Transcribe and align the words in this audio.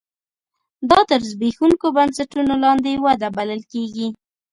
دا 0.89 0.99
تر 1.09 1.21
زبېښونکو 1.29 1.87
بنسټونو 1.95 2.53
لاندې 2.63 2.93
وده 3.05 3.27
بلل 3.37 3.61
کېږي. 3.71 4.07